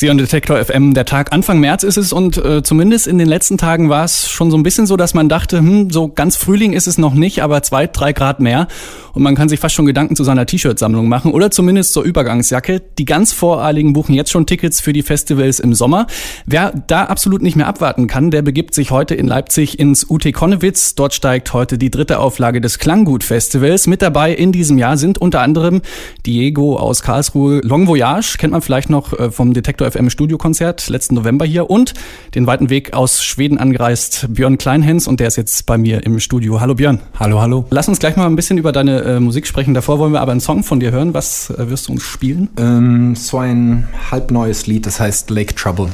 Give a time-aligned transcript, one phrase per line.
[0.00, 3.28] Sie und Detektor FM, der Tag Anfang März ist es und äh, zumindest in den
[3.28, 6.36] letzten Tagen war es schon so ein bisschen so, dass man dachte, hm, so ganz
[6.36, 8.66] Frühling ist es noch nicht, aber zwei, drei Grad mehr
[9.12, 12.80] und man kann sich fast schon Gedanken zu seiner T-Shirt-Sammlung machen oder zumindest zur Übergangsjacke.
[12.98, 16.06] Die ganz Voreiligen buchen jetzt schon Tickets für die Festivals im Sommer.
[16.46, 20.32] Wer da absolut nicht mehr abwarten kann, der begibt sich heute in Leipzig ins UT
[20.32, 20.94] Konnewitz.
[20.94, 23.86] Dort steigt heute die dritte Auflage des Klanggut-Festivals.
[23.86, 25.82] Mit dabei in diesem Jahr sind unter anderem
[26.24, 31.14] Diego aus Karlsruhe, Long Voyage, kennt man vielleicht noch äh, vom Detektor FM Studiokonzert letzten
[31.14, 31.94] November hier und
[32.34, 36.20] den weiten Weg aus Schweden angereist Björn Kleinhens und der ist jetzt bei mir im
[36.20, 36.60] Studio.
[36.60, 37.00] Hallo Björn.
[37.18, 37.64] Hallo, hallo.
[37.70, 39.74] Lass uns gleich mal ein bisschen über deine äh, Musik sprechen.
[39.74, 41.14] Davor wollen wir aber einen Song von dir hören.
[41.14, 42.48] Was äh, wirst du uns spielen?
[42.58, 45.88] Ähm, so ein halbneues Lied, das heißt Lake Trouble.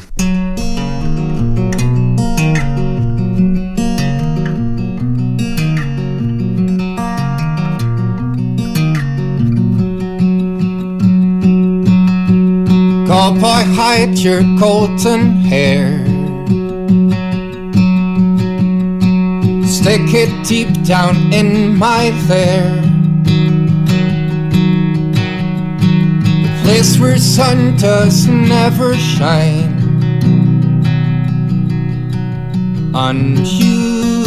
[13.26, 15.98] Cowboy, hide your golden hair.
[19.66, 22.70] Stick it deep down in my lair.
[26.44, 29.74] The place where sun does never shine.
[32.94, 34.26] On you,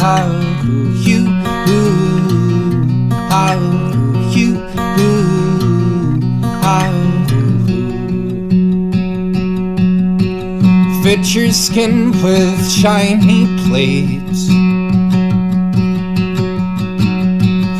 [0.00, 0.24] how
[1.04, 1.26] you,
[3.28, 3.58] how
[4.32, 4.54] you,
[6.62, 6.95] how
[11.06, 14.48] fit your skin with shiny plates.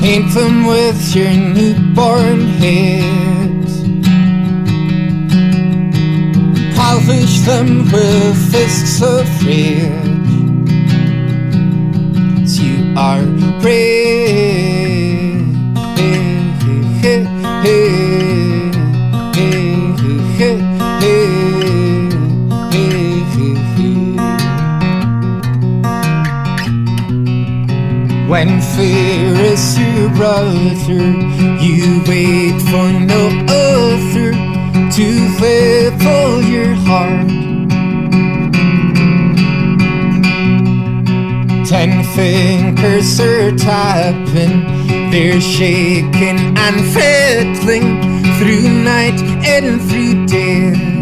[0.01, 3.67] Paint them with your newborn head.
[6.77, 10.07] Polish them with fists of red.
[12.61, 13.27] You are
[13.61, 14.07] brave.
[28.77, 31.01] Fear is your brother,
[31.65, 34.33] you wait for no other
[34.97, 37.29] to fill your heart.
[41.67, 44.57] Ten fingers are tapping,
[45.11, 47.89] they're shaking and fiddling
[48.39, 50.96] through night and through day.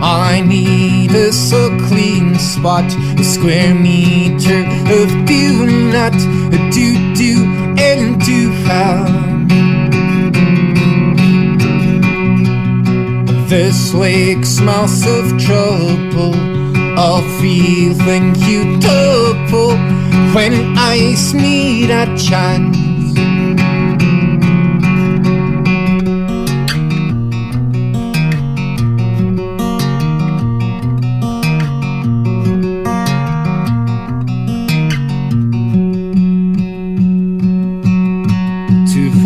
[0.00, 2.84] I need a so clean spot,
[3.18, 4.60] a square meter
[4.98, 7.44] of do not, a do do
[7.78, 9.50] and do found.
[13.48, 16.34] This lake smells of trouble.
[16.98, 19.76] I'll feel when you double
[20.34, 22.87] when eyes meet a chance.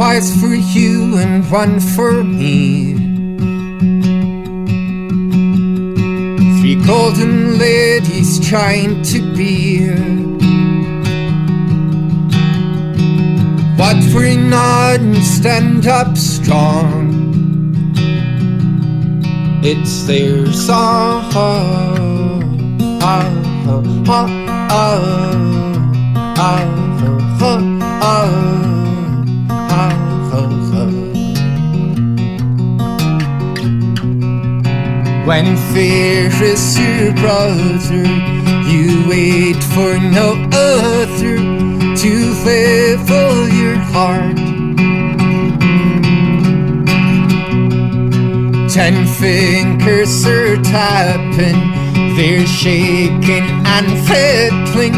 [0.03, 2.95] Fights for you and one for me.
[6.59, 9.87] Three golden ladies trying to be
[13.79, 17.95] But we're not and stand up strong.
[19.63, 21.93] It's their song.
[35.25, 38.05] When fear is your brother,
[38.69, 41.37] you wait for no other
[41.97, 44.37] to fill your heart.
[48.69, 51.61] Ten fingers are tapping,
[52.17, 54.93] they're shaking and fiddling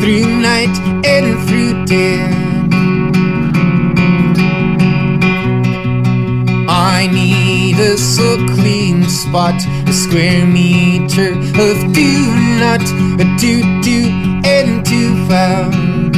[0.00, 0.76] through night
[1.06, 2.39] and through day.
[8.18, 9.54] A clean spot,
[9.88, 12.12] a square meter of do
[12.60, 12.82] not,
[13.18, 13.98] a do do
[14.44, 16.14] and do found.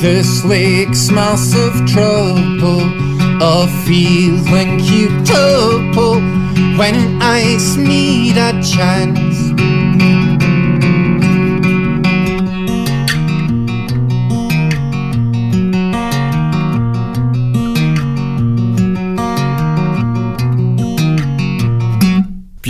[0.00, 2.82] This lake smells of trouble,
[3.40, 5.08] a feeling you
[6.76, 9.39] when eyes meet a chance.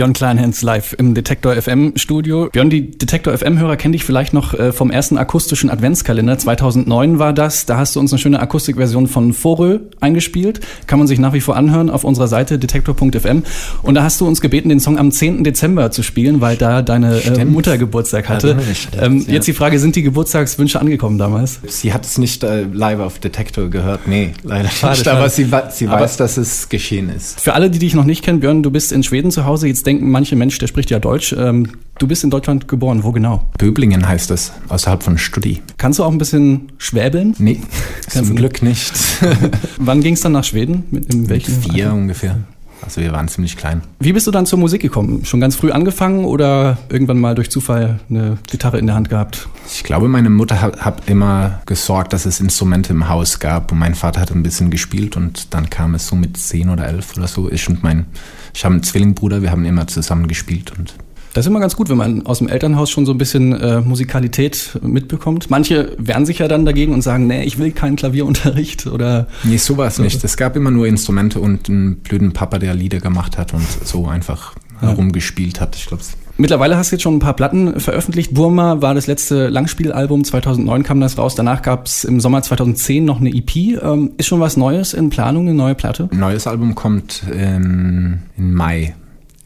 [0.01, 2.49] Björn Kleinhans live im Detektor FM Studio.
[2.51, 6.39] Björn, die Detektor FM Hörer kennen dich vielleicht noch äh, vom ersten akustischen Adventskalender.
[6.39, 7.67] 2009 war das.
[7.67, 10.61] Da hast du uns eine schöne Akustikversion von Forö eingespielt.
[10.87, 13.43] Kann man sich nach wie vor anhören auf unserer Seite detektor.fm.
[13.83, 15.45] Und da hast du uns gebeten, den Song am 10.
[15.45, 18.57] Dezember zu spielen, weil da deine äh, Mutter Geburtstag hatte.
[18.97, 21.61] Ja, ähm, jetzt die Frage, sind die Geburtstagswünsche angekommen damals?
[21.67, 24.09] Sie hat es nicht äh, live auf Detektor gehört.
[24.09, 25.05] Nee, leider Schade, nicht.
[25.05, 25.19] schade.
[25.19, 27.39] Aber sie, sie Aber- weiß, dass es geschehen ist.
[27.39, 29.69] Für alle, die dich noch nicht kennen, Björn, du bist in Schweden zu Hause.
[29.69, 31.35] Jetzt denken manche Mensch, der spricht ja Deutsch.
[31.37, 33.03] Ähm, du bist in Deutschland geboren.
[33.03, 33.47] Wo genau?
[33.59, 35.63] Böblingen heißt es, außerhalb von Studi.
[35.79, 37.35] Kannst du auch ein bisschen schwäbeln?
[37.39, 37.61] Nee,
[38.09, 38.37] Kannst zum?
[38.37, 38.93] Glück nicht.
[39.79, 40.85] Wann ging es dann nach Schweden?
[40.93, 41.97] Mit, in welchem Vier Alter?
[41.97, 42.39] ungefähr.
[42.83, 43.83] Also wir waren ziemlich klein.
[43.99, 45.25] Wie bist du dann zur Musik gekommen?
[45.25, 49.49] Schon ganz früh angefangen oder irgendwann mal durch Zufall eine Gitarre in der Hand gehabt?
[49.73, 53.79] Ich glaube, meine Mutter hat, hat immer gesorgt, dass es Instrumente im Haus gab und
[53.79, 57.17] mein Vater hat ein bisschen gespielt und dann kam es so mit zehn oder elf
[57.17, 57.51] oder so.
[57.51, 58.07] Ich und mein,
[58.55, 60.95] ich habe einen Zwillingbruder, wir haben immer zusammen gespielt und
[61.33, 63.81] Das ist immer ganz gut, wenn man aus dem Elternhaus schon so ein bisschen äh,
[63.81, 65.49] Musikalität mitbekommt.
[65.49, 69.57] Manche wehren sich ja dann dagegen und sagen, nee, ich will keinen Klavierunterricht oder nee,
[69.57, 70.25] so war es nicht.
[70.25, 74.07] Es gab immer nur Instrumente und einen blöden Papa, der Lieder gemacht hat und so
[74.09, 75.77] einfach herumgespielt hat.
[75.77, 76.03] Ich glaube,
[76.41, 78.33] Mittlerweile hast du jetzt schon ein paar Platten veröffentlicht.
[78.33, 81.35] Burma war das letzte Langspielalbum, 2009 kam das raus.
[81.35, 83.55] Danach gab es im Sommer 2010 noch eine EP.
[83.57, 86.09] Ähm, ist schon was Neues in Planung, eine neue Platte?
[86.11, 88.95] ein neues Album kommt ähm, im Mai.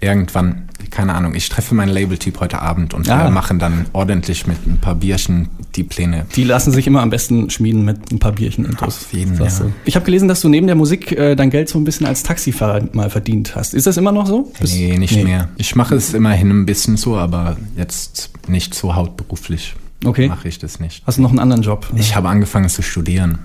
[0.00, 1.34] Irgendwann, keine Ahnung.
[1.34, 3.24] Ich treffe meinen Label-Typ heute Abend und Ah.
[3.24, 6.24] wir machen dann ordentlich mit ein paar Bierchen die Pläne.
[6.36, 8.74] Die lassen sich immer am besten schmieden mit ein paar Bierchen.
[8.78, 9.48] Auf jeden, ja.
[9.84, 12.22] Ich habe gelesen, dass du neben der Musik äh, dein Geld so ein bisschen als
[12.22, 13.74] Taxifahrer mal verdient hast.
[13.74, 14.52] Ist das immer noch so?
[14.60, 15.48] Bist- Nee, nicht mehr.
[15.56, 19.74] Ich mache es immerhin ein bisschen so, aber jetzt nicht so hauptberuflich.
[20.04, 20.28] Okay.
[20.28, 21.02] Mache ich das nicht.
[21.06, 21.86] Hast du noch einen anderen Job?
[21.96, 23.38] Ich habe angefangen zu studieren.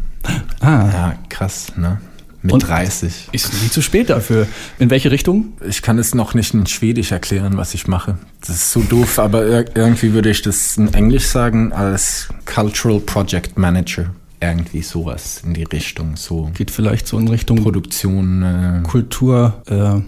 [0.60, 2.00] ah, Ja, krass, ne?
[2.42, 3.30] Mit Und- 30.
[3.34, 4.48] ist nie zu spät dafür.
[4.80, 5.54] In welche Richtung?
[5.68, 8.18] Ich kann es noch nicht in Schwedisch erklären, was ich mache.
[8.42, 13.00] Das ist so doof, aber ir irgendwie würde ich das in Englisch sagen als Cultural
[13.02, 14.12] Project Manager.
[14.42, 16.16] Irgendwie sowas in die Richtung.
[16.16, 20.02] So Geht vielleicht so in Richtung Produktion, äh, Kultur, äh,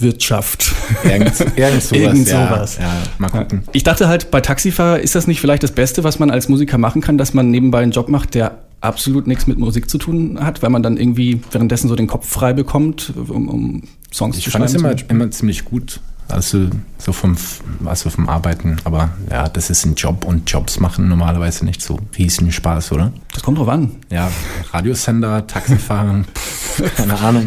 [0.00, 0.72] Wirtschaft.
[1.02, 1.92] irgend, irgend sowas.
[1.92, 2.78] Irgend ja, sowas.
[2.80, 3.62] Ja, mal gucken.
[3.72, 6.78] Ich dachte halt, bei Taxifahrer ist das nicht vielleicht das Beste, was man als Musiker
[6.78, 10.38] machen kann, dass man nebenbei einen Job macht, der absolut nichts mit Musik zu tun
[10.40, 13.82] hat, weil man dann irgendwie währenddessen so den Kopf frei bekommt, um, um
[14.12, 14.84] Songs Ich zu fand es schreiben.
[14.98, 16.00] immer, immer ziemlich gut.
[16.28, 16.68] Also
[16.98, 17.36] so vom,
[17.84, 18.76] also vom Arbeiten.
[18.84, 23.12] Aber ja, das ist ein Job und Jobs machen normalerweise nicht so riesen Spaß, oder?
[23.32, 23.92] Das kommt drauf an.
[24.10, 24.30] Ja,
[24.72, 26.24] Radiosender, Taxifahren,
[26.96, 27.44] keine Ahnung.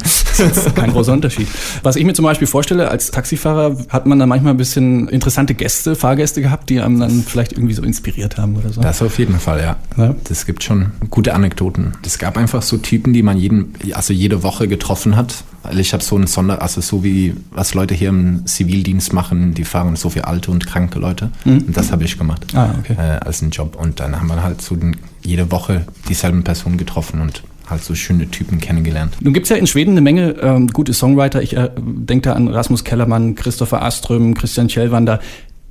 [0.76, 1.48] Kein großer Unterschied.
[1.84, 5.56] Was ich mir zum Beispiel vorstelle, als Taxifahrer hat man dann manchmal ein bisschen interessante
[5.56, 8.82] Gäste, Fahrgäste gehabt, die einem dann vielleicht irgendwie so inspiriert haben oder so.
[8.82, 9.76] Das auf jeden Fall, ja.
[9.98, 10.16] Ja.
[10.26, 11.94] Das gibt schon gute Anekdoten.
[12.06, 15.44] Es gab einfach so Typen, die man jeden, also jede Woche getroffen hat.
[15.64, 19.54] Weil ich habe so einen Sonder, also so wie was Leute hier im Zivildienst machen,
[19.54, 21.32] die fahren so für alte und kranke Leute.
[21.46, 22.46] Und das habe ich gemacht.
[22.54, 22.96] Ah, okay.
[22.98, 23.76] Äh, als einen Job.
[23.80, 27.96] Und dann haben wir halt so den, jede Woche dieselben Personen getroffen und halt so
[27.96, 29.16] schöne Typen kennengelernt.
[29.22, 31.42] Nun gibt's ja in Schweden eine Menge ähm, gute Songwriter.
[31.42, 35.20] Ich äh, denke da an Rasmus Kellermann, Christopher Aström, Christian Kjellwander.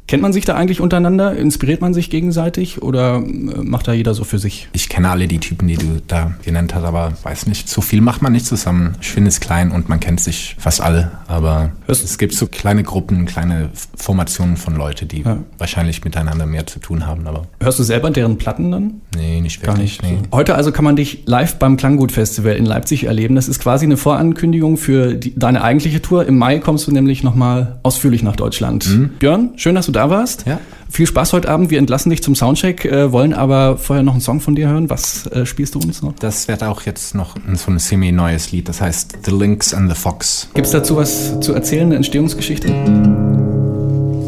[0.08, 1.36] Kennt man sich da eigentlich untereinander?
[1.36, 3.20] Inspiriert man sich gegenseitig oder äh,
[3.62, 4.66] macht da jeder so für sich?
[4.72, 8.00] Ich kenne alle die Typen, die du da genannt hast, aber weiß nicht, so viel
[8.00, 8.94] macht man nicht zusammen.
[9.02, 12.46] Ich finde es klein und man kennt sich fast alle, aber Hörst- es gibt so
[12.46, 15.36] kleine Gruppen, kleine Formationen von Leute, die Ja.
[15.58, 19.02] wahrscheinlich miteinander mehr zu tun haben, aber Hörst du selber deren Platten dann?
[19.14, 20.00] nee, nicht Gar wirklich.
[20.02, 20.10] nicht.
[20.10, 20.18] Nee.
[20.32, 23.34] Heute also kann man dich live beim Klanggut-Festival in Leipzig erleben.
[23.34, 26.24] Das ist quasi eine Vorankündigung für die, deine eigentliche Tour.
[26.24, 28.88] Im Mai kommst du nämlich nochmal ausführlich nach Deutschland.
[29.18, 30.46] Björn, schön, dass du da warst.
[30.46, 30.60] Ja.
[30.90, 31.70] Viel Spaß heute Abend.
[31.70, 34.88] Wir entlassen dich zum Soundcheck, äh, wollen aber vorher noch einen Song von dir hören.
[34.88, 36.14] Was äh, spielst du uns noch?
[36.14, 39.96] Das wird auch jetzt noch so ein semi-neues Lied, das heißt The Lynx and the
[39.96, 40.48] Fox.
[40.54, 42.72] Gibt's dazu was zu erzählen, eine Entstehungsgeschichte?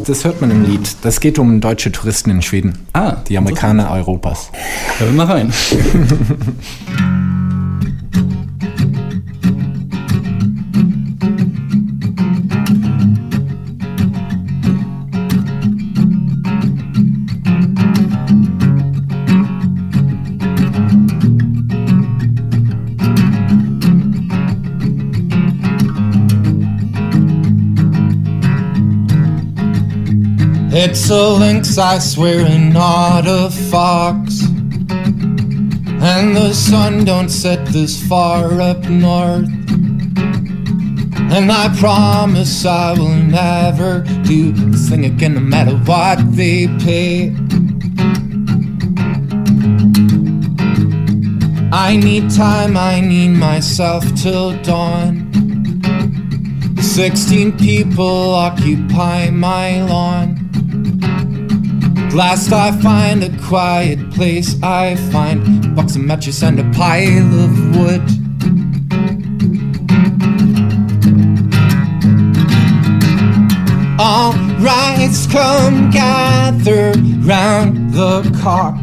[0.06, 0.96] Das hört man im Lied.
[1.02, 2.78] Das geht um deutsche Touristen in Schweden.
[2.92, 4.50] Ah, Die Amerikaner Europas.
[4.98, 5.52] Hören wir mal rein.
[30.72, 34.42] It's a lynx, I swear, and not a fox.
[36.02, 39.50] And the sun don't set this far up north.
[41.32, 47.34] And I promise I will never do this thing again, no matter what they pay.
[51.72, 55.26] I need time, I need myself till dawn.
[56.80, 60.29] Sixteen people occupy my lawn.
[62.12, 64.60] Last I find a quiet place.
[64.62, 68.02] I find box of matches and a pile of wood.
[74.00, 78.76] All rights come gather round the cock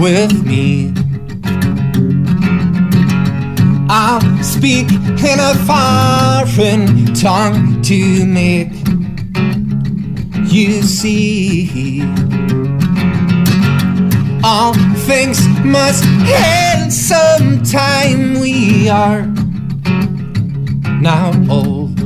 [0.00, 0.92] with me.
[3.88, 8.83] I'll speak in a foreign tongue to make
[10.54, 12.02] you see.
[14.44, 14.72] All
[15.08, 18.38] things must end sometime.
[18.38, 19.22] We are
[21.00, 21.98] now old.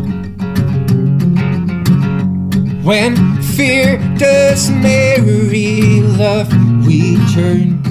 [2.83, 6.49] When fear does marry love,
[6.87, 7.83] we turn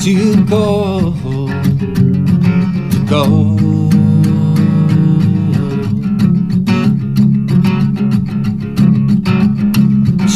[0.00, 1.20] to gold.
[3.08, 3.77] Gold.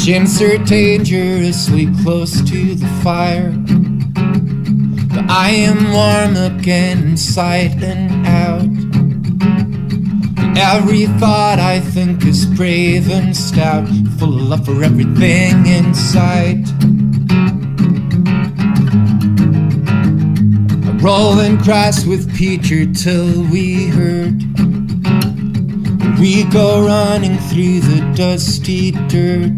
[0.02, 3.52] Shims are dangerously close to the fire.
[5.14, 8.62] But I am warm again inside and out.
[10.42, 13.86] And every thought I think is brave and stout,
[14.18, 16.66] full of love for everything inside.
[20.88, 24.42] A rolling grass with Peter till we hurt.
[26.18, 29.52] We go running through the dusty dirt.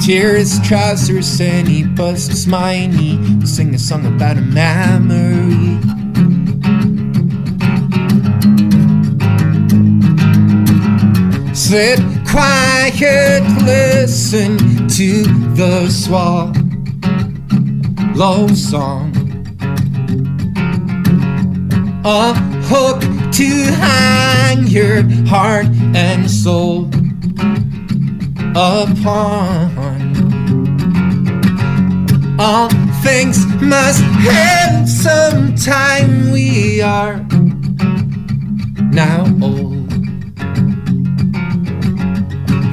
[0.00, 3.18] Tear his trousers and he busts my knee.
[3.38, 5.78] We sing a song about a memory.
[11.54, 14.56] Sit quiet, listen
[14.88, 15.22] to
[15.54, 16.54] the swallow
[18.54, 19.12] song.
[22.04, 23.02] A hook
[23.32, 26.88] to hang your heart and soul
[28.56, 29.89] upon.
[32.42, 32.70] All
[33.02, 36.32] things must end sometime.
[36.32, 37.16] We are
[38.94, 39.92] now old.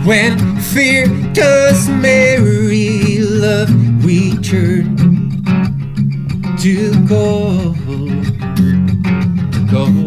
[0.05, 3.69] When fear does marry love,
[4.05, 4.95] we turn
[6.59, 7.75] to gold.
[9.69, 10.06] Gold.